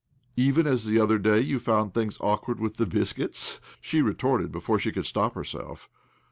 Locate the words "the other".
0.87-1.19